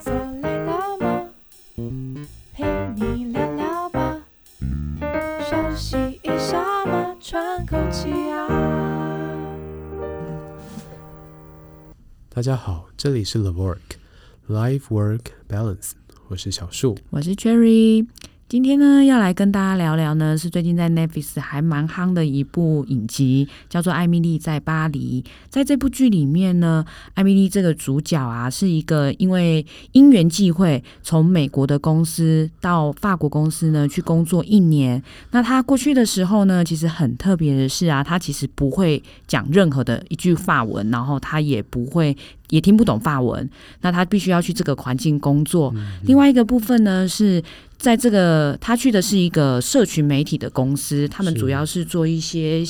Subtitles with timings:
[0.00, 1.30] 坐累了吗？
[2.54, 2.64] 陪
[2.96, 4.22] 你聊聊吧，
[5.48, 8.46] 休息一下嘛，喘口气啊。
[12.28, 13.98] 大家好，这里是 The Work
[14.48, 15.92] Life Work Balance，
[16.28, 18.06] 我是小树，我是 Cherry。
[18.50, 25.22] 今天呢，要来跟大家聊聊呢，是最近在 Netflix 还蛮夯的一部影集，叫做《艾米丽在巴黎》。
[25.48, 26.84] 在这部剧里面呢，
[27.14, 35.00] 艾米丽这个主角啊，是一个因为因缘际会，从美国的公司到法国公司呢去工作一年。
[35.30, 42.16] 那他过去的时候呢，其实很特别的是啊，他其实不会讲任何的一句法文，然后他也不会。
[42.50, 43.48] 也听不懂法文，
[43.80, 45.72] 那他必须要去这个环境工作。
[46.02, 47.40] 另外一个部分呢，是
[47.80, 52.62] 在这个他去的是一个社群媒体的公司，他们主要是做一些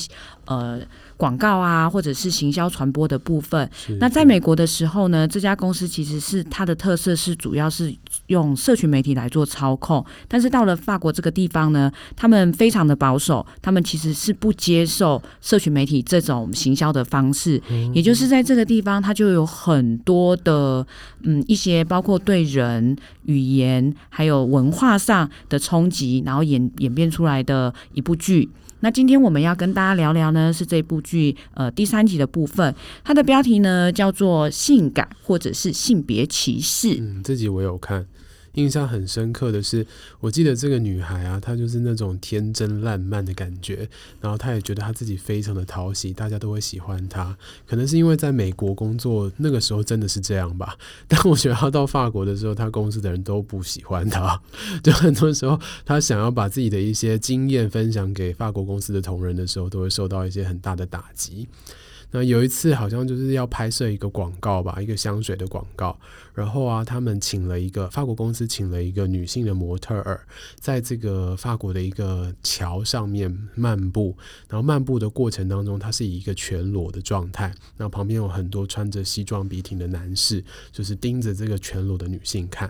[0.45, 0.81] 呃。
[1.21, 3.69] 广告啊，或者是行销传播的部分。
[3.99, 7.93] 那在美国的时候呢，这家公司其实是它的特色是主要是
[8.25, 10.03] 用社群媒体来做操控。
[10.27, 17.61] 但是到了法国这个地方呢，他们非常的保守，他们其实是不接受社群媒体这种行销的方式。
[17.93, 20.83] 也就是在这个地方，它就有很多的
[21.21, 28.49] 嗯一些包括对人、语言还有文化上的冲击，然后演演变出来的一部剧。
[28.81, 36.87] 那今天我们要跟大家聊聊呢，是这部剧呃第三集的部分，它的标题呢叫做《性感或者是性别歧视》。
[36.99, 38.05] 嗯，这集我有看。
[38.53, 39.85] 印象很深刻的是，
[40.19, 43.87] 我记得这个女孩啊，她就是那种天真烂漫的感觉，
[44.19, 47.37] 然后她也觉得她自己非常的讨喜，大家都会喜欢她。
[47.65, 50.75] 可能是因为在美国工作那个时候真的是这样吧。
[51.07, 54.41] 但我觉得她到法国的时候，她公司的人都不喜欢她，
[54.83, 61.47] 就很多时候她想要把自己的一些经验分享给法国公司的同仁的时候，都会受到一些很大的打击。
[62.13, 65.97] 那有一次好像就是要拍摄一个广告吧，一个香水的广告。
[66.33, 74.15] 然后啊，他们请了一个法国公司，请了一个女性的模特儿，在这个法国的一个桥上面漫步。
[74.47, 77.53] 然后漫步的过程当中，她是以一个全裸的状态。
[77.75, 82.69] 那旁边有很多穿着西装笔挺的男士，就是盯着这个全裸的女性看。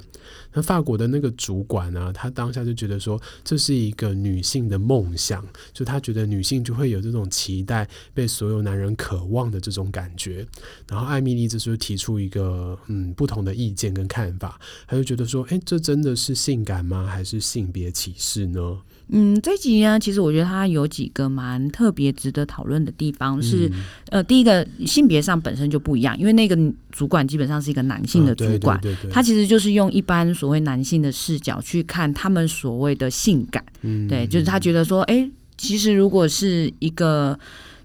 [0.54, 10.46] 那法国的那个主管呢、他当下就觉得说，这是一个女性的梦想，就他觉得女性就会有这种期待，被所有男人渴望的这种感觉。
[10.88, 13.51] 然后艾米丽这时候提出一个嗯不同的。
[13.54, 17.06] 意见跟看法，他就觉得说，哎，这真的是性感吗？
[17.06, 18.78] 还是性别歧视呢？
[19.14, 26.58] 嗯，这集呢，其实我觉得它有几个蛮特别值得讨论的地方是，嗯、呃，第一个性别上本身就不一样，因为那个
[26.92, 37.38] 主管基本上是一个男性的主管，啊、对对对对，他其实就是用一般所谓男性的视角去看他们所谓的性感，嗯，对，就是他觉得说，哎，其实如果是一个。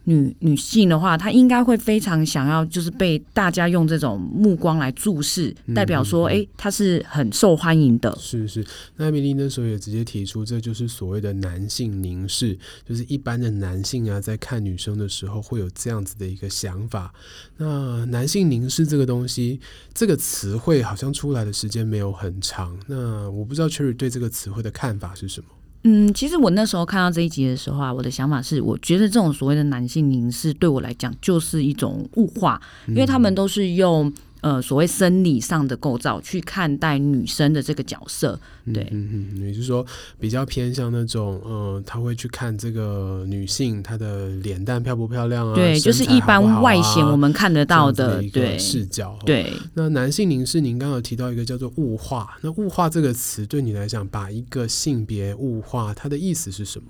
[0.06, 8.16] 女女性的话，她应该会非常想要，就是被大家用这种目光来注视，代表说，哎、欸，她是很受欢迎的。
[8.18, 8.64] 是是，
[8.96, 12.56] 那艾蜜莉那时候也直接提出，这就是所谓的男性凝视，
[12.88, 17.12] 就是一般的男性啊，在看女生的时候会有这样子的一个想法。
[17.56, 19.60] 那男性凝视这个东西，
[19.92, 22.78] 这个词汇好像出来的时间没有很长。
[22.86, 25.48] 那我不知道 Cherry 对这个词汇的看法是什么？
[25.88, 34.12] 嗯，其实我那时候看到这一集的时候啊，我的想法是，我觉得这种所谓的男性凝视对我来讲就是一种物化，因为他们都是用。
[34.42, 38.38] 呃，所谓生理上的构造去看待女生的这个角色，
[38.72, 39.84] 对，嗯嗯，嗯，也就是说
[40.20, 45.54] 比较偏向那种，呃，他会去看这个女性她的脸蛋漂不漂亮啊？
[45.54, 49.18] 对，就是一般外显我们看得到的，对，的一个视角。
[49.24, 56.88] 对，对，那男性凝视，您刚刚有提到一个叫做物化，那物化这个词对你来讲，把一个性别物化，它的意思是什么？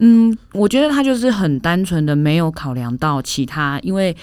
[0.00, 4.14] 嗯，我觉得他就是很单纯的没有考量到其他，因为。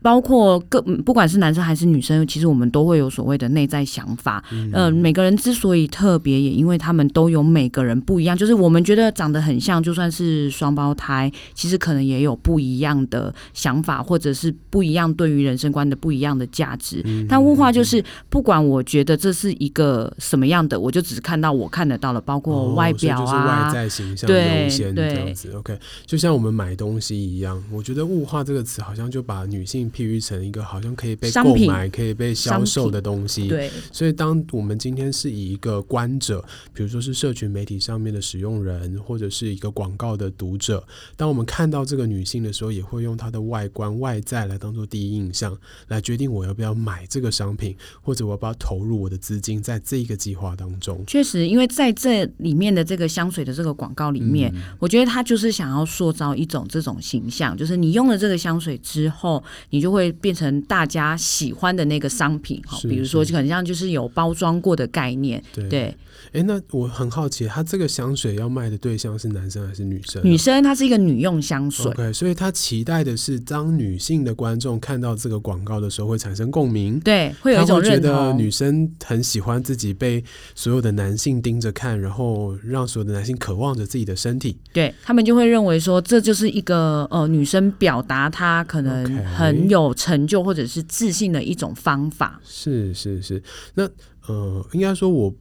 [0.00, 4.42] 包括各不管是男生还是女生，其实我们都会有所谓的内在想法。
[4.52, 8.36] 嗯、呃，每个人之所以特别，也因为他们都有每个人不一样。
[8.36, 17.02] 就是我们觉得长得很像，就算是双胞胎，其实可能也有不一样的想法，或者是不一样对于人生观的不一样的价值。
[17.04, 25.52] 嗯、但物化就是不管我觉得这是一个什么样的，我就只看到我看得到了，包括外表啊，哦、就是外在形象优先这样子。
[25.56, 29.87] OK，就像我们买东西一样，我觉得物化这个词好像就把女性。
[29.90, 33.48] 譬喻成一个好像可以被购买、可以被销售的东西。
[33.48, 40.82] 对，所以当我们今天是以一个观者，比如说是社群媒体上面的使用人，或者是一个广告的读者，
[41.16, 45.56] 当我们看到这个女性的时候，也会用她的外观、外在来当做第一印象，
[45.88, 51.02] 来决定我要不要买这个商品，或者我要不要投入我的资金在这一个计划当中。
[51.06, 62.60] 确实，因为在这里面的这个香水的这个广告里面，嗯、我觉得他就是想要塑造一种这种形象，就是你用了这个香水之后，你你就会变成大家喜欢的那个商品。
[62.66, 65.40] 好，比如说就很像就是有包装过的概念。
[65.54, 65.94] 对。
[66.32, 70.22] 哎，那我很好奇，他这个香水要卖的对象是男生还是女生？
[70.24, 71.90] 女生，它是一个女用香水。
[71.90, 77.00] OK，所以他期待的是，当女性的观众看到这个广告的时候，会产生共鸣。
[77.00, 77.82] 对，会有一种。
[77.88, 80.22] 觉得女生很喜欢自己被
[80.54, 84.58] 所有的男性盯着看，然后让所有的男性渴望着自己的身体。
[84.74, 92.38] 对，他们就会认为说，这就是一个呃女生表达她可能很有成就或者是自信的一种方法。
[92.44, 92.50] Okay.
[92.50, 93.42] 是是是，
[93.74, 93.88] 那
[94.26, 95.32] 呃，应该说我。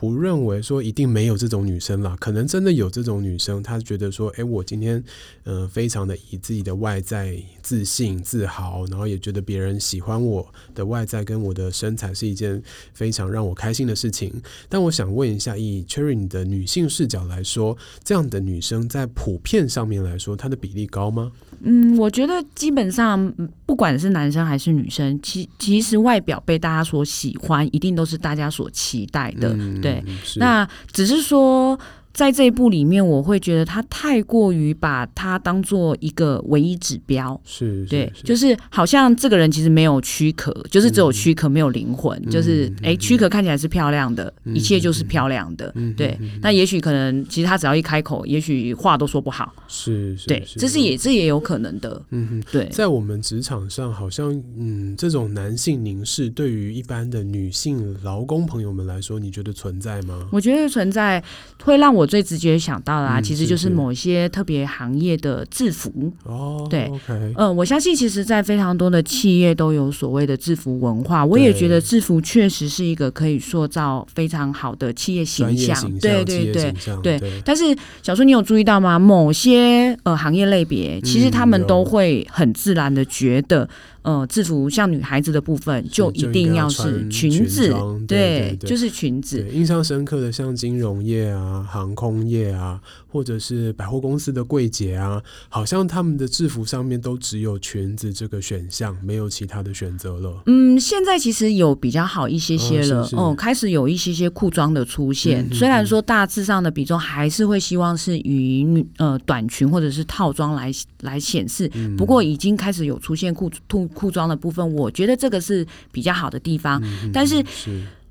[0.00, 5.02] 不认为说一定没有这种女生啦，可能真的有这种女生，她觉得说，哎，我今天，
[5.42, 12.62] 呃，非常的以自己的外在自信、自豪，然后也觉得别人喜欢我的外在跟我的身材是一件
[12.94, 14.32] 非常让我开心的事情。
[14.68, 21.32] 但我想问一下，以 Cherry 你的女性视角来说，这样的女生在普遍上面来说，她的比例高吗？
[21.62, 23.34] 嗯，我觉得基本上
[23.66, 29.52] 不管是男生还是女生，其其实外表被大家所喜欢，一定都是大家所期待的。
[29.58, 29.87] 嗯、对，
[30.36, 31.78] 那只是说。
[32.18, 46.18] 在这一部里面，我会觉得他太过于把它当做一个唯一指标，是，是对，就是好像这个人其实没有躯壳，就是只有躯壳没有灵魂，嗯、就是哎，躯壳看起来是漂亮的，嗯、一切就是漂亮的，嗯、对。
[46.20, 52.66] 嗯、那也许可能其实他只要一开口，也许话都说不好，是，是对，这是也这也有可能的，嗯哼，对。
[52.72, 60.26] 在我们职场上，好像嗯，这种男性凝视对于一般的女性劳工朋友们来说，你觉得存在吗？
[60.32, 61.22] 我觉得存在，
[61.62, 62.07] 会让我。
[62.08, 65.92] 最直觉想到的啊，其实就是某一些特别行业的制服。
[66.24, 66.90] 哦，对，
[67.36, 71.24] 嗯，我相信其实，在非常多的企业都有所谓的制服文化。
[71.24, 75.78] 我也觉得制服确实是一个可以塑造非常好的企业形象。
[76.00, 77.20] 对对对对。
[77.44, 77.64] 但是，
[78.02, 78.98] 小叔，你有注意到吗？
[78.98, 83.68] 某些呃行业类别，其实他们都会很自然的觉得。
[84.02, 87.74] 呃，制服像女孩子的部分，就一定要是裙子，
[88.06, 89.44] 对，就是裙子。
[89.52, 100.42] 印象深刻的，像金融业啊、航空业啊，或者是百货公司的柜姐啊，好像他们的制服上面都只有裙子这个选项，没有其他的选择了。
[100.46, 105.46] 嗯，现在其实有比较好一些些了，哦，开始有一些些裤装的出现。
[105.50, 113.87] 嗯、虽然说大致上的比重还是会希望是以女呃短裙或者是套装来来显示，嗯、不过已经开始有出现裤兔。
[113.88, 117.44] 裤装的部分，我觉得这个是比较好的地方，嗯、但是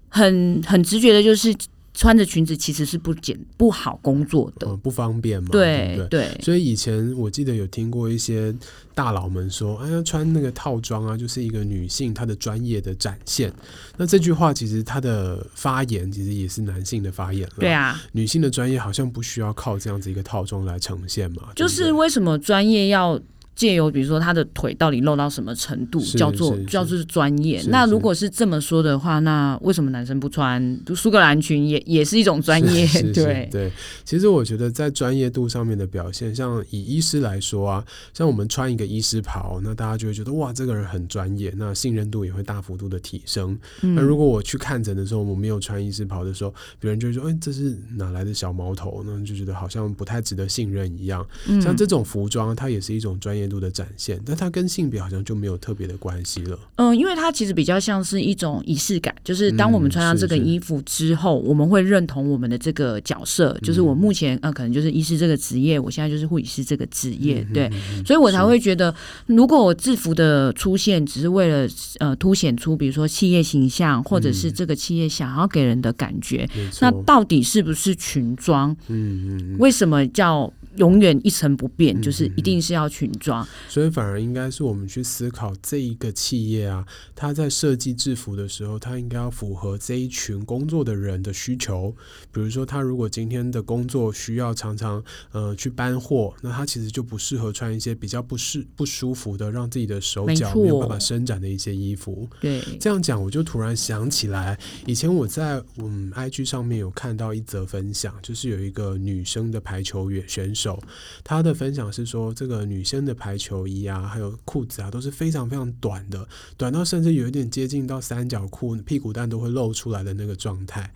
[0.10, 1.54] 很很直觉的就是
[1.94, 5.50] 穿着裙子其实是不简不好工作的，嗯、不方便嘛。
[5.52, 8.54] 对对，对，所以以前我记得有听过一些
[8.94, 13.52] 大佬们说：“哎呀，穿那个套装啊，就是一个女性她的专业的展现。”
[13.98, 17.56] 那这句话其实她的发言其实也是男性的发言了。
[17.60, 21.50] 对啊，女性的专业好像不需要靠这样子一个套装来呈现嘛。
[21.56, 23.20] 就是为什么专业要？
[23.58, 27.60] 借由比如说他的腿到底露到什么程度，叫做叫做专业。
[27.70, 32.86] 那如果是这么说的话，那为什么男生不穿苏格兰裙也也是一种专业？
[32.86, 33.72] 是是是对对。
[34.06, 37.84] 其实我觉得在专业度上面的表现，像以医师来说啊，
[38.14, 43.58] 像我们穿一个医师袍，那大家就会觉得哇，这个人很专业，那信任度也会大幅度的提升。
[43.82, 49.02] 嗯、那如果我去看诊的时候，我没有穿医师袍的时候，别人就会说，哎，这是哪来的小毛头？
[49.04, 51.26] 呢就觉得好像不太值得信任一样。
[51.48, 56.58] 嗯、像这种服装，它也是一种专业度的展现，但它跟性别好像就没有特别的关系了。
[56.76, 67.72] 嗯，因为它其实比较像是一种仪式感，就是当我们穿上这个衣服之后，嗯、我们会认同我们的这个角色，就是我目前呃可能就是医师这个职业，我现在就是护理师这个职业，嗯、对，
[68.06, 68.94] 所以我才会觉得，
[69.26, 71.68] 如果我制服的出现只是为了
[72.00, 78.76] 呃凸显出比如说企业形象，或者是这个企业想要给人的感觉，嗯、那到底是不是裙装？
[78.88, 80.52] 嗯嗯，为什么叫？
[80.78, 91.96] 永远一成不变，就是一定是要裙装，嗯，所以反而应该是我们去思考这一个企业啊，他在设计制服的时候，他应该要符合这一群工作的人的需求。
[92.32, 102.28] 比如说，他如果今天的工作需要常常呃去搬货，那他其实就不适合穿一些比较不适不舒服的，让自己的手脚没有办法伸展的一些衣服。
[102.40, 110.80] 对，这样讲我就突然想起来，以前我在嗯 IG 上面有看到一则分享，就是有一个女生的排球员选手。
[111.24, 120.90] 她的分享是说，这个女生的排排球衣啊，还有裤子啊，都是非常非常短的，短到甚至有一点接近到三角裤，屁股蛋都会露出来的那个状态。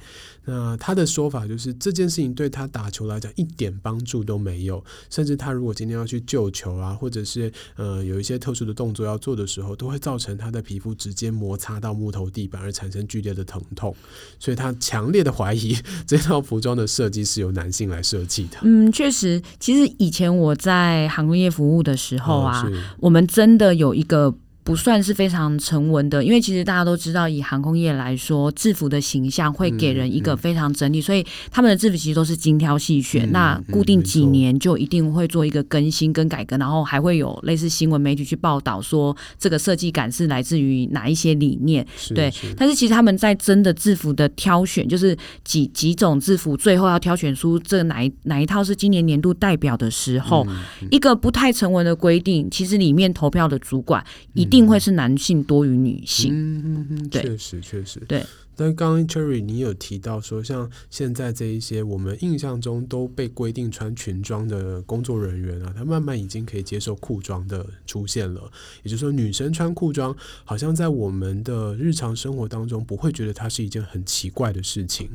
[0.46, 13.94] 那他的说法就是，这件事情对他打球来讲一点帮助都没有，甚至他如果今天要去救球啊，或者是呃有一些特殊的动作要做的时候，都会造成他的皮肤直接摩擦到木头地板而产生剧烈的疼痛。
[14.40, 18.58] 所以他强烈的怀疑这套服装的设计是由男性来设计的。
[18.64, 19.42] 嗯，确实。
[19.60, 22.11] 其实以前我在航空业服务的时候
[22.42, 33.28] 啊，哦、我们真的有一个不算是非常成文的，因为其实大家都知道，以航空业来说，制服的形象会给人一个非常整体，嗯嗯、所以他们的制服其实都是精挑细选。
[33.28, 41.86] 嗯、那固定几年就一定会做一个更新跟改革，然后还会有类似新闻媒体去报道说这个设计感是来自于哪一些理念。
[42.14, 50.46] 对，是但是其实他们在真的制服的挑选，就是几几种制服，最后要挑选出这哪一哪一套是今年年度代表的时候，
[50.92, 54.04] 一个不太成文的规定，其实里面投票的主管
[54.34, 56.32] 一定会是男性多于女性。
[56.32, 58.00] 嗯嗯嗯，确实确实。
[58.08, 58.24] 对。
[58.56, 68.52] 但刚刚 Cherry 你有提到说，像现在这一些我们印象中都被规定穿裙装的工作人员啊，他慢慢已经可以接受裤装的出现了。
[68.84, 75.10] 也就是说，女生穿裤装，好像在我们的日常生活当中不会觉得它是一件很奇怪的事情。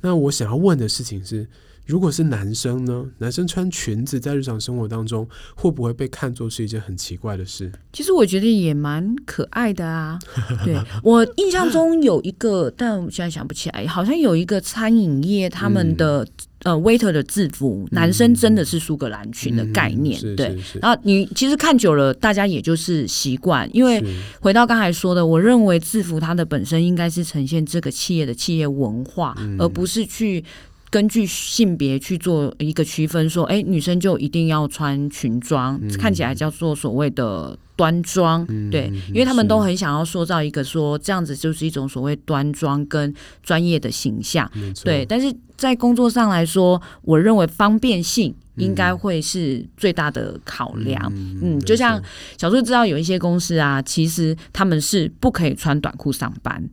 [0.00, 1.46] 那我想要问的事情是。
[1.86, 3.04] 如果是男生呢？
[3.18, 7.72] 男生穿裙子在日常生活当中会不会被看作是一件很奇怪的事？
[7.92, 10.18] 其实我觉得也蛮可爱的啊。
[10.64, 16.24] 对，我印象中有一个， 但我现在想不起来，好像有一个餐饮业他们的、
[16.62, 20.20] 嗯、呃 waiter 的制服，男生真的是苏格兰裙的概念。
[20.22, 23.68] 嗯、对，然后你其实看久了，大家也就是习惯。
[23.74, 24.00] 因为
[24.40, 30.44] 回到刚才说的，我认为制服它的本身应该是呈现这个企业的企业文化，嗯、而不是去。
[30.90, 44.50] 根据性别去做一个区分，说，哎，女生就一定要穿裙装，嗯、看起来叫做所谓的端庄，嗯、对，因为他们都很想要塑造一个说这样子就是一种所谓端庄跟专业的形象，
[44.82, 45.06] 对。
[45.06, 51.00] 但是在工作上来说，我认为方便性应该会是最大的考量。
[51.14, 52.02] 嗯，嗯嗯就像
[52.36, 56.68] 小树知道有一些公司啊，其实他们是不可以穿短裤上班，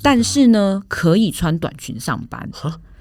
[0.00, 2.48] 但是呢，可以穿短裙上班。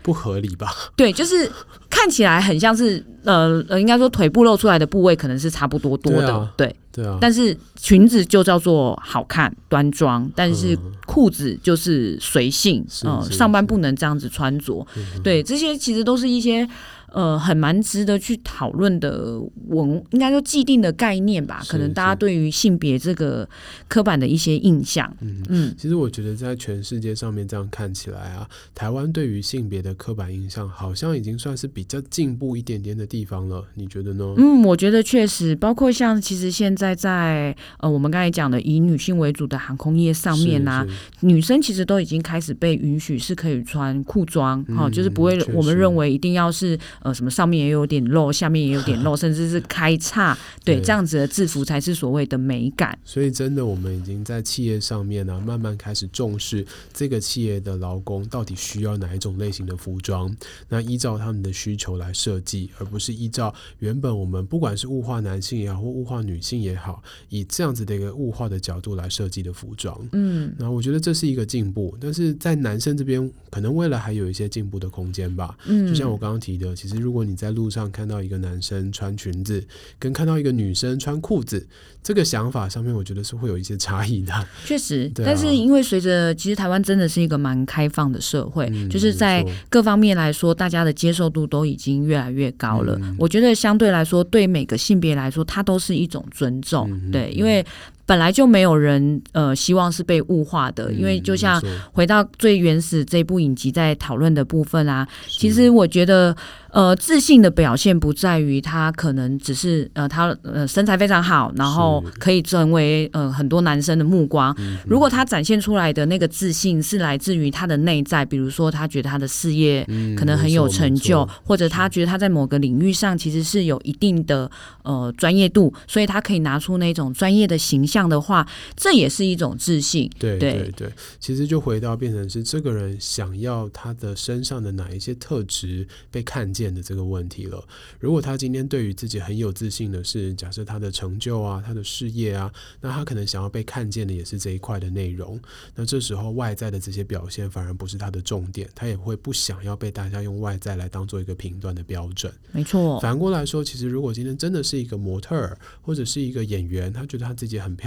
[0.08, 0.74] 不合理吧？
[0.96, 1.52] 对，就是
[1.90, 7.18] 看起来很像是呃呃，应该说腿部露出来的部位可能是差不多多的，对啊，对，对啊。
[7.20, 14.88] 但是裙子就叫做好看端庄，但是裤子就是随性，嗯、呃，上班不能这样子穿着。
[15.22, 16.66] 对，这些其实都是一些。
[17.14, 21.64] 呃，很蛮值得去讨论的文，应该说既定的概念吧。
[21.68, 23.48] 可能大家对于性别这个
[23.88, 25.76] 刻板的一些印象，嗯嗯。
[25.78, 33.64] 其实我觉得在全世界上面这样看起来啊，台湾对于性别的刻板印象好像已经算是比较进步一点点的地方了。
[33.76, 34.34] 你觉得呢？
[34.38, 40.88] 嗯，我觉得确实，包括像其实现在在呃我们刚才讲的以女性为主的航空业上面呢、啊，
[41.22, 46.78] 女生其实都已经开始被允许是可以穿裤装，哈、嗯，就是不会我们认为一定要是。
[47.08, 52.98] 呃，什么上面也有点漏，下面也有点漏， 甚至是开叉，对，对这样子的制服才是所谓的美感。
[53.06, 60.36] 所以，真的，我们已经在企业上面呢、啊，慢慢开始重视这个企业的劳工到底需要哪一种类型的服装，
[60.68, 69.98] 那依照他们的需求来设计，而不是依照原本我们不管是物化男性也好，或物化女性也好，以这样子的一个物化的角度来设计的服装。
[70.12, 75.58] 嗯，那我觉得这是一个进步，但是在男生这边，可能未来还有一些进步的空间吧。
[75.68, 79.64] 嗯，就像我刚刚提的，其实如果你在路上看到一个男生穿裙子，
[79.98, 81.68] 跟看到一个女生穿裤子，
[82.04, 84.34] 这个想法上面，我觉得是会有一些差异的。
[84.66, 92.98] 确实， 啊、但是因为随着其实台湾真的是一个蛮开放的社会，嗯、就是在各方面来说，大家的接受度都已经越来越高了。
[93.02, 96.90] 嗯、我觉得相对来说，对每个性别来说，它都是一种尊重。
[96.92, 97.66] 嗯、对，因为。
[98.08, 101.62] 本来就没有人呃希望是被物化的，因为就像
[101.92, 106.36] 回到最原始这部影集在讨论的部分啊，其实我觉得。
[106.70, 114.54] 呃，自信的表现不在于他可能只是呃，他呃身材非常好，然后可以成为呃很多男生的目光。
[114.60, 119.84] 嗯、如果他展现出来的那个自信是来自于他的内在，比如说他觉得他的事业
[120.16, 124.52] 可能很有成就，嗯、或者他觉得他在某个领域上其实是有一定的
[124.84, 130.12] 呃专业度，所以他可以拿出那种专业的形象的话，这也是一种自信。
[130.20, 136.68] 对对对，其实就回到变成是这个人想要他的身上的哪一些特质被看见。
[136.68, 137.64] 的这个问题了。
[138.00, 142.52] 如果他今天对于自己很有自信的是，假设他的成就啊，他的事业啊，
[142.82, 145.40] 那他可能想要被看见的也是这一块的内容。
[145.76, 152.34] 那这时候外在的这些表现反而不是他的重点，他也会不想要被大家用外在来当做一个评断的标准。
[152.52, 153.00] 没错。
[153.00, 157.87] 反过来说，其实如果今天真的是一个模特儿或者是一个演员，他觉得他自己很漂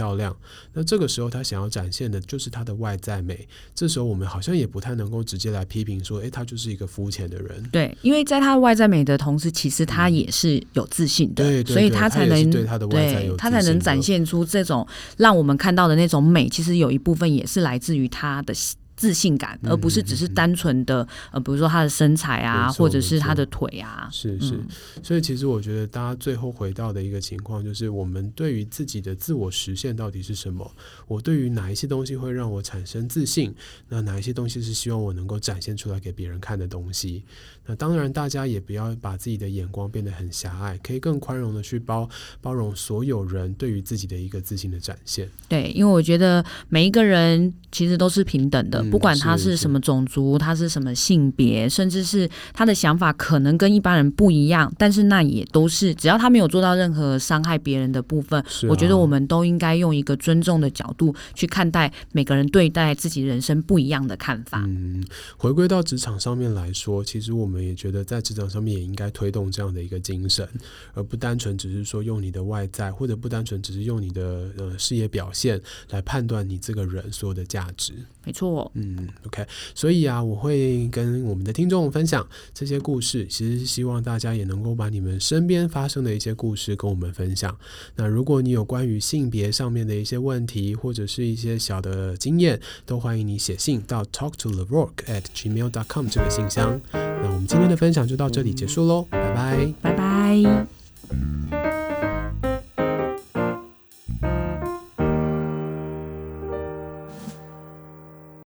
[0.73, 3.45] 那这个时候他想要展现的就是他的外在美。
[3.75, 7.61] 这时候我们好像也不太能够直接来批评说，诶，他就是一个肤浅的人。
[7.71, 8.61] 对，因为在他。
[8.61, 16.47] 外在美的同时，其实他也是有自信的，对，对，所以他才能对他的外在有，他才能展现出这种让我们看到的那种美。
[16.47, 18.53] 其实有一部分也是来自于他的
[19.01, 24.07] 自信感，而不是只是单纯的呃，比如说他的身材啊，或者是他的腿啊。
[24.11, 24.59] 是是，
[25.01, 30.71] 所以其实我觉得大家最后回到的一个情况就是，我们对于自己的自我实现到底是什么？
[31.07, 33.51] 我对于哪一些东西会让我产生自信？
[33.89, 37.23] 那哪一些东西是希望我能够展现出来给别人看的东西？
[37.65, 42.07] 那当然，大家也不要把自己的眼光变得很狭隘，可以更宽容的去包
[42.39, 45.27] 包容所有人对于自己的一个自信的展现。
[45.47, 64.63] 对，因为我觉得每一个人其实都是平等的，嗯、不管他是什么种族，他是什么性别，甚至是他的想法可能跟一般人不一样，但是那也都是只要他没有做到任何伤害别人的部分，啊、我觉得我们都应该用一个尊重的角度去看待每个人对待自己人生不一样的看法。
[64.67, 65.03] 嗯，
[65.37, 70.47] 回归到职场上面来说，其实我们也觉得在职场上面也应该推动这样的一个精神，
[70.93, 77.93] 而不单纯只是说用你的外在，或者不单纯只是用你的呃事业表现来判断你这个人所有的价值。
[78.23, 79.45] 没错，嗯嗯，OK，
[79.75, 87.55] 所以啊，我会跟我们的听众分享这些故事，其实希望大家也能够把你们身边发生的一些故事跟我们分享。
[87.95, 96.79] 那如果你有关于性别上面的一些问题，或者是一些小的经验，都欢迎你写信到 talk to the rock at gmail dot com 这个信箱。
[96.91, 101.70] 那我们今天的分享就到这里结束喽，拜拜，拜拜。